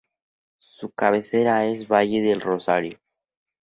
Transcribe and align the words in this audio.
Su 0.59 0.89
cabecera 0.89 1.67
es 1.67 1.87
Valle 1.87 2.21
del 2.23 2.41
Rosario. 2.41 2.97